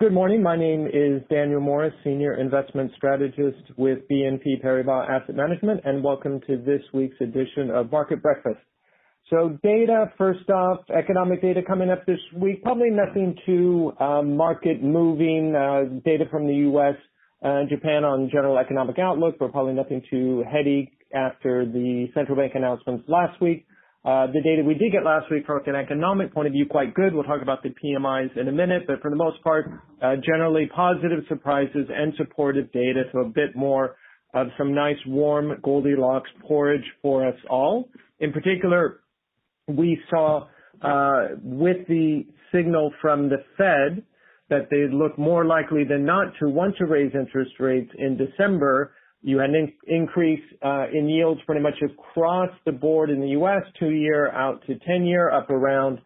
Good 0.00 0.12
morning. 0.12 0.42
My 0.42 0.56
name 0.56 0.86
is 0.86 1.22
Daniel 1.30 1.60
Morris, 1.60 1.94
Senior 2.04 2.34
Investment 2.34 2.92
Strategist 2.96 3.62
with 3.78 4.00
BNP 4.10 4.62
Paribas 4.62 5.08
Asset 5.08 5.34
Management, 5.34 5.80
and 5.84 6.04
welcome 6.04 6.40
to 6.46 6.58
this 6.58 6.82
week's 6.92 7.16
edition 7.22 7.70
of 7.70 7.90
Market 7.90 8.22
Breakfast. 8.22 8.60
So 9.30 9.58
data, 9.62 10.12
first 10.18 10.48
off, 10.50 10.80
economic 10.94 11.40
data 11.40 11.62
coming 11.66 11.88
up 11.88 12.04
this 12.04 12.20
week. 12.36 12.62
Probably 12.62 12.90
nothing 12.90 13.36
too 13.46 13.92
um, 13.98 14.36
market 14.36 14.82
moving. 14.82 15.54
Uh, 15.54 16.00
data 16.04 16.24
from 16.30 16.46
the 16.46 16.54
U.S. 16.54 16.96
and 17.40 17.68
Japan 17.70 18.04
on 18.04 18.28
general 18.30 18.58
economic 18.58 18.98
outlook, 18.98 19.36
but 19.38 19.52
probably 19.52 19.72
nothing 19.72 20.02
too 20.10 20.44
heady 20.50 20.92
after 21.14 21.64
the 21.64 22.08
central 22.12 22.36
bank 22.36 22.52
announcements 22.54 23.04
last 23.08 23.40
week. 23.40 23.64
Uh, 24.02 24.26
the 24.28 24.40
data 24.42 24.62
we 24.66 24.72
did 24.74 24.92
get 24.92 25.04
last 25.04 25.30
week 25.30 25.44
from 25.44 25.60
an 25.66 25.74
economic 25.74 26.32
point 26.32 26.46
of 26.46 26.54
view 26.54 26.64
quite 26.64 26.94
good. 26.94 27.12
We'll 27.12 27.24
talk 27.24 27.42
about 27.42 27.62
the 27.62 27.68
PMIs 27.68 28.34
in 28.38 28.48
a 28.48 28.52
minute, 28.52 28.84
but 28.86 29.02
for 29.02 29.10
the 29.10 29.16
most 29.16 29.42
part, 29.42 29.66
uh, 30.02 30.16
generally 30.24 30.70
positive 30.74 31.24
surprises 31.28 31.86
and 31.90 32.14
supportive 32.16 32.72
data, 32.72 33.02
so 33.12 33.20
a 33.20 33.28
bit 33.28 33.54
more 33.54 33.96
of 34.32 34.46
some 34.56 34.74
nice 34.74 34.96
warm 35.06 35.52
Goldilocks 35.62 36.30
porridge 36.46 36.84
for 37.02 37.28
us 37.28 37.34
all. 37.50 37.90
In 38.20 38.32
particular, 38.32 39.00
we 39.66 40.00
saw 40.08 40.46
uh, 40.80 41.28
with 41.42 41.86
the 41.86 42.24
signal 42.52 42.92
from 43.02 43.28
the 43.28 43.44
Fed 43.58 44.02
that 44.48 44.68
they 44.70 44.86
look 44.90 45.18
more 45.18 45.44
likely 45.44 45.84
than 45.84 46.06
not 46.06 46.32
to 46.40 46.48
want 46.48 46.76
to 46.78 46.86
raise 46.86 47.12
interest 47.14 47.52
rates 47.60 47.90
in 47.98 48.16
December 48.16 48.92
you 49.22 49.38
had 49.38 49.50
an 49.50 49.72
increase 49.86 50.42
uh, 50.64 50.86
in 50.92 51.08
yields 51.08 51.40
pretty 51.46 51.60
much 51.60 51.74
across 51.82 52.50
the 52.64 52.72
board 52.72 53.10
in 53.10 53.20
the 53.20 53.28
U.S., 53.28 53.62
two-year 53.78 54.32
out 54.32 54.62
to 54.66 54.74
10-year, 54.74 55.30
up 55.30 55.50
around 55.50 55.98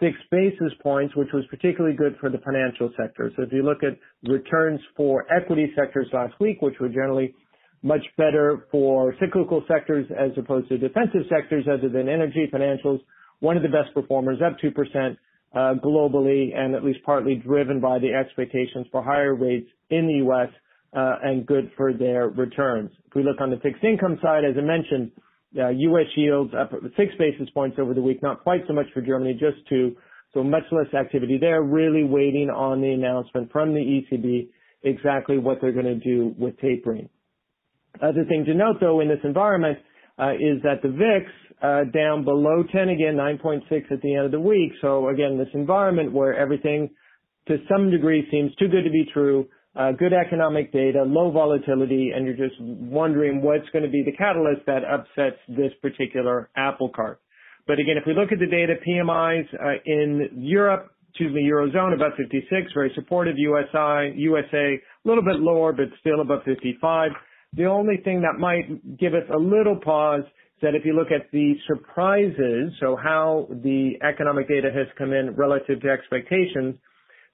six 0.00 0.16
basis 0.30 0.72
points, 0.82 1.14
which 1.14 1.28
was 1.34 1.44
particularly 1.50 1.94
good 1.94 2.16
for 2.18 2.30
the 2.30 2.38
financial 2.38 2.90
sector. 2.98 3.30
So 3.36 3.42
if 3.42 3.52
you 3.52 3.62
look 3.62 3.82
at 3.82 3.98
returns 4.28 4.80
for 4.96 5.26
equity 5.32 5.70
sectors 5.76 6.08
last 6.12 6.34
week, 6.40 6.62
which 6.62 6.74
were 6.80 6.88
generally 6.88 7.34
much 7.82 8.04
better 8.16 8.66
for 8.70 9.14
cyclical 9.20 9.62
sectors 9.68 10.06
as 10.18 10.30
opposed 10.38 10.68
to 10.70 10.78
defensive 10.78 11.22
sectors 11.28 11.66
other 11.70 11.88
than 11.88 12.08
energy, 12.08 12.48
financials, 12.52 13.00
one 13.40 13.56
of 13.56 13.62
the 13.62 13.68
best 13.68 13.92
performers, 13.92 14.38
up 14.44 14.56
2% 14.58 15.16
uh, 15.54 15.74
globally, 15.84 16.56
and 16.56 16.74
at 16.74 16.84
least 16.84 17.00
partly 17.04 17.34
driven 17.34 17.80
by 17.80 17.98
the 17.98 18.14
expectations 18.14 18.86
for 18.90 19.02
higher 19.02 19.34
rates 19.34 19.68
in 19.90 20.06
the 20.06 20.14
U.S 20.24 20.48
and 20.92 21.46
good 21.46 21.70
for 21.76 21.92
their 21.92 22.28
returns. 22.28 22.90
If 23.06 23.14
we 23.14 23.22
look 23.22 23.40
on 23.40 23.50
the 23.50 23.56
fixed 23.58 23.84
income 23.84 24.18
side, 24.22 24.44
as 24.44 24.56
I 24.56 24.62
mentioned, 24.62 25.12
uh, 25.58 25.68
U.S. 25.68 26.06
yields 26.16 26.52
up 26.58 26.72
six 26.96 27.12
basis 27.18 27.48
points 27.50 27.76
over 27.78 27.94
the 27.94 28.00
week, 28.00 28.22
not 28.22 28.42
quite 28.42 28.62
so 28.66 28.72
much 28.72 28.86
for 28.94 29.02
Germany, 29.02 29.34
just 29.34 29.66
two. 29.68 29.96
So 30.32 30.42
much 30.42 30.62
less 30.70 30.92
activity 30.94 31.36
there, 31.38 31.62
really 31.62 32.04
waiting 32.04 32.48
on 32.48 32.80
the 32.80 32.90
announcement 32.90 33.52
from 33.52 33.74
the 33.74 33.80
ECB 33.80 34.48
exactly 34.82 35.38
what 35.38 35.58
they're 35.60 35.72
going 35.72 35.84
to 35.84 35.94
do 35.94 36.34
with 36.38 36.58
tapering. 36.58 37.08
Other 38.02 38.24
thing 38.24 38.44
to 38.46 38.54
note, 38.54 38.76
though, 38.80 39.00
in 39.00 39.08
this 39.08 39.20
environment 39.24 39.78
uh, 40.18 40.32
is 40.32 40.62
that 40.62 40.80
the 40.82 40.88
VIX 40.88 41.30
uh, 41.62 41.84
down 41.92 42.24
below 42.24 42.64
10 42.72 42.88
again, 42.88 43.14
9.6 43.14 43.92
at 43.92 44.00
the 44.00 44.14
end 44.14 44.26
of 44.26 44.32
the 44.32 44.40
week. 44.40 44.72
So 44.80 45.08
again, 45.08 45.38
this 45.38 45.48
environment 45.54 46.12
where 46.12 46.34
everything 46.36 46.90
to 47.48 47.58
some 47.70 47.90
degree 47.90 48.26
seems 48.30 48.54
too 48.56 48.68
good 48.68 48.84
to 48.84 48.90
be 48.90 49.06
true, 49.12 49.46
uh, 49.74 49.92
good 49.92 50.12
economic 50.12 50.72
data, 50.72 51.02
low 51.02 51.30
volatility, 51.30 52.10
and 52.14 52.26
you're 52.26 52.48
just 52.48 52.60
wondering 52.60 53.42
what's 53.42 53.68
going 53.72 53.84
to 53.84 53.90
be 53.90 54.02
the 54.04 54.12
catalyst 54.12 54.66
that 54.66 54.84
upsets 54.84 55.40
this 55.48 55.72
particular 55.80 56.50
apple 56.56 56.90
cart. 56.94 57.20
But 57.66 57.78
again, 57.78 57.96
if 57.96 58.04
we 58.06 58.14
look 58.14 58.32
at 58.32 58.38
the 58.38 58.46
data, 58.46 58.74
PMIs 58.86 59.46
uh, 59.54 59.80
in 59.86 60.30
Europe, 60.36 60.92
excuse 61.10 61.32
me, 61.32 61.48
Eurozone 61.48 61.94
about 61.94 62.16
56, 62.16 62.72
very 62.74 62.90
supportive. 62.94 63.36
USI, 63.38 64.14
USA, 64.16 64.74
a 64.74 65.08
little 65.08 65.22
bit 65.22 65.36
lower, 65.36 65.72
but 65.72 65.86
still 66.00 66.20
above 66.20 66.42
55. 66.44 67.10
The 67.54 67.66
only 67.66 67.98
thing 68.02 68.22
that 68.22 68.38
might 68.38 68.98
give 68.98 69.14
us 69.14 69.24
a 69.32 69.36
little 69.38 69.76
pause 69.76 70.22
is 70.22 70.62
that 70.62 70.74
if 70.74 70.84
you 70.84 70.94
look 70.94 71.10
at 71.10 71.30
the 71.30 71.54
surprises, 71.66 72.72
so 72.80 72.96
how 72.96 73.46
the 73.50 73.92
economic 74.02 74.48
data 74.48 74.70
has 74.74 74.86
come 74.96 75.12
in 75.12 75.34
relative 75.36 75.80
to 75.82 75.88
expectations, 75.88 76.76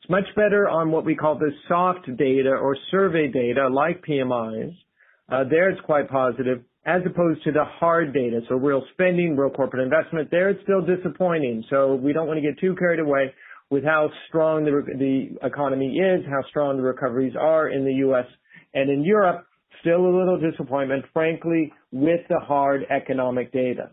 it's 0.00 0.10
much 0.10 0.26
better 0.36 0.68
on 0.68 0.90
what 0.90 1.04
we 1.04 1.14
call 1.14 1.38
the 1.38 1.50
soft 1.68 2.06
data 2.16 2.50
or 2.50 2.76
survey 2.90 3.28
data 3.28 3.68
like 3.68 4.04
PMIs. 4.04 4.76
Uh, 5.28 5.44
there 5.50 5.70
it's 5.70 5.80
quite 5.82 6.08
positive 6.08 6.62
as 6.86 7.02
opposed 7.04 7.42
to 7.42 7.50
the 7.50 7.64
hard 7.64 8.14
data. 8.14 8.40
So 8.48 8.54
real 8.54 8.82
spending, 8.92 9.36
real 9.36 9.50
corporate 9.50 9.82
investment, 9.82 10.30
there 10.30 10.50
it's 10.50 10.62
still 10.62 10.82
disappointing. 10.82 11.64
So 11.68 11.96
we 11.96 12.12
don't 12.12 12.28
want 12.28 12.38
to 12.38 12.42
get 12.42 12.60
too 12.60 12.76
carried 12.78 13.00
away 13.00 13.34
with 13.70 13.82
how 13.82 14.08
strong 14.28 14.64
the, 14.64 14.70
the 14.96 15.46
economy 15.46 15.96
is, 15.96 16.24
how 16.26 16.48
strong 16.48 16.76
the 16.76 16.84
recoveries 16.84 17.34
are 17.38 17.68
in 17.68 17.84
the 17.84 17.94
U.S. 18.06 18.26
and 18.74 18.88
in 18.88 19.04
Europe. 19.04 19.46
Still 19.80 20.06
a 20.06 20.14
little 20.16 20.38
disappointment, 20.40 21.04
frankly, 21.12 21.72
with 21.90 22.20
the 22.28 22.38
hard 22.38 22.86
economic 22.88 23.52
data. 23.52 23.90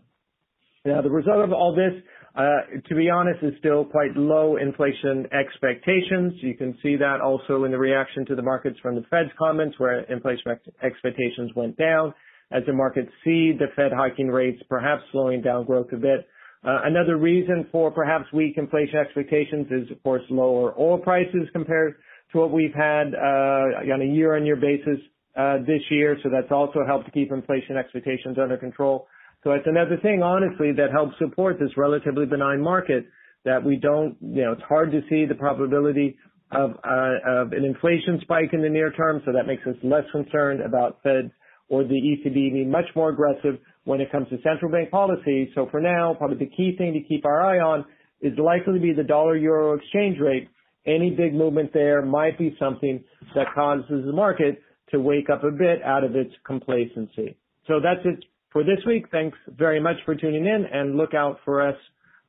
Now, 0.84 1.02
the 1.02 1.10
result 1.10 1.44
of 1.44 1.52
all 1.52 1.74
this 1.74 2.00
uh, 2.36 2.80
to 2.88 2.94
be 2.94 3.08
honest, 3.10 3.42
is 3.42 3.52
still 3.58 3.84
quite 3.84 4.16
low 4.16 4.56
inflation 4.56 5.26
expectations. 5.32 6.32
You 6.38 6.54
can 6.54 6.76
see 6.82 6.96
that 6.96 7.20
also 7.20 7.64
in 7.64 7.70
the 7.70 7.78
reaction 7.78 8.26
to 8.26 8.34
the 8.34 8.42
markets 8.42 8.78
from 8.82 8.96
the 8.96 9.02
Fed's 9.10 9.30
comments, 9.38 9.78
where 9.78 10.00
inflation 10.00 10.58
expectations 10.82 11.52
went 11.54 11.76
down 11.76 12.12
as 12.50 12.62
the 12.66 12.72
markets 12.72 13.10
see 13.24 13.52
the 13.52 13.66
Fed 13.76 13.92
hiking 13.92 14.28
rates, 14.28 14.62
perhaps 14.68 15.02
slowing 15.12 15.42
down 15.42 15.64
growth 15.64 15.88
a 15.92 15.96
bit. 15.96 16.26
Uh, 16.64 16.80
another 16.84 17.16
reason 17.18 17.66
for 17.70 17.90
perhaps 17.90 18.24
weak 18.32 18.56
inflation 18.56 18.96
expectations 18.96 19.66
is, 19.70 19.90
of 19.90 20.02
course, 20.02 20.22
lower 20.30 20.74
oil 20.78 20.98
prices 20.98 21.46
compared 21.52 21.96
to 22.32 22.38
what 22.38 22.50
we've 22.50 22.74
had 22.74 23.14
uh, 23.14 23.92
on 23.92 24.00
a 24.00 24.04
year-on-year 24.04 24.56
basis 24.56 24.98
uh, 25.36 25.58
this 25.58 25.82
year. 25.90 26.16
So 26.22 26.30
that's 26.30 26.50
also 26.50 26.80
helped 26.86 27.06
to 27.06 27.10
keep 27.10 27.32
inflation 27.32 27.76
expectations 27.76 28.38
under 28.40 28.56
control. 28.56 29.06
So 29.44 29.52
it's 29.52 29.66
another 29.66 29.98
thing, 30.02 30.22
honestly, 30.22 30.72
that 30.72 30.90
helps 30.90 31.16
support 31.18 31.58
this 31.60 31.70
relatively 31.76 32.24
benign 32.24 32.62
market 32.62 33.06
that 33.44 33.62
we 33.62 33.76
don't, 33.76 34.16
you 34.22 34.42
know, 34.42 34.52
it's 34.52 34.62
hard 34.62 34.90
to 34.92 35.02
see 35.10 35.26
the 35.26 35.34
probability 35.34 36.16
of, 36.50 36.70
uh, 36.82 37.42
of 37.42 37.52
an 37.52 37.62
inflation 37.62 38.18
spike 38.22 38.54
in 38.54 38.62
the 38.62 38.70
near 38.70 38.90
term. 38.92 39.20
So 39.26 39.32
that 39.32 39.46
makes 39.46 39.66
us 39.66 39.76
less 39.82 40.04
concerned 40.12 40.62
about 40.62 41.00
Fed 41.02 41.30
or 41.68 41.84
the 41.84 41.94
ECB 41.94 42.32
being 42.32 42.70
much 42.70 42.86
more 42.96 43.10
aggressive 43.10 43.58
when 43.84 44.00
it 44.00 44.10
comes 44.10 44.28
to 44.30 44.38
central 44.42 44.72
bank 44.72 44.90
policy. 44.90 45.52
So 45.54 45.68
for 45.70 45.80
now, 45.80 46.14
probably 46.14 46.38
the 46.38 46.50
key 46.56 46.74
thing 46.78 46.94
to 46.94 47.00
keep 47.06 47.26
our 47.26 47.42
eye 47.42 47.58
on 47.58 47.84
is 48.22 48.32
likely 48.38 48.74
to 48.74 48.80
be 48.80 48.94
the 48.94 49.04
dollar 49.04 49.36
euro 49.36 49.74
exchange 49.74 50.18
rate. 50.20 50.48
Any 50.86 51.10
big 51.10 51.34
movement 51.34 51.70
there 51.74 52.00
might 52.02 52.38
be 52.38 52.56
something 52.58 53.04
that 53.34 53.48
causes 53.54 54.06
the 54.06 54.12
market 54.12 54.62
to 54.90 55.00
wake 55.00 55.28
up 55.28 55.44
a 55.44 55.50
bit 55.50 55.82
out 55.82 56.02
of 56.02 56.16
its 56.16 56.32
complacency. 56.46 57.36
So 57.66 57.80
that's 57.82 58.00
it 58.04 58.24
for 58.54 58.62
this 58.62 58.78
week. 58.86 59.06
Thanks 59.10 59.36
very 59.48 59.80
much 59.80 59.96
for 60.06 60.14
tuning 60.14 60.46
in 60.46 60.64
and 60.72 60.96
look 60.96 61.12
out 61.12 61.40
for 61.44 61.60
us 61.60 61.76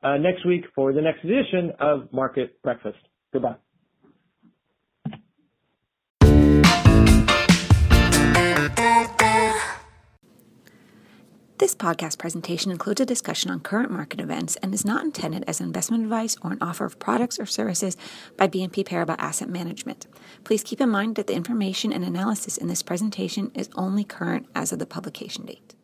uh, 0.04 0.18
next 0.18 0.46
week 0.46 0.66
for 0.74 0.92
the 0.92 1.02
next 1.02 1.24
edition 1.24 1.72
of 1.80 2.12
Market 2.12 2.62
Breakfast. 2.64 2.98
Goodbye. 3.32 3.56
This 11.58 11.74
podcast 11.74 12.18
presentation 12.18 12.70
includes 12.70 13.02
a 13.02 13.06
discussion 13.06 13.50
on 13.50 13.60
current 13.60 13.90
market 13.90 14.20
events 14.20 14.56
and 14.58 14.74
is 14.74 14.84
not 14.84 15.04
intended 15.04 15.46
as 15.48 15.62
investment 15.62 16.04
advice 16.04 16.36
or 16.42 16.52
an 16.52 16.58
offer 16.60 16.86
of 16.86 17.00
products 17.00 17.40
or 17.40 17.46
services 17.46 17.96
by 18.36 18.48
BNP 18.48 18.86
Paribas 18.86 19.16
Asset 19.20 19.48
Management. 19.48 20.08
Please 20.44 20.64
keep 20.64 20.82
in 20.82 20.90
mind 20.90 21.16
that 21.16 21.28
the 21.28 21.34
information 21.34 21.94
and 21.94 22.04
analysis 22.04 22.58
in 22.58 22.68
this 22.68 22.84
presentation 22.84 23.52
is 23.54 23.70
only 23.76 24.04
current 24.04 24.48
as 24.54 24.74
of 24.74 24.80
the 24.80 24.86
publication 24.86 25.46
date. 25.46 25.76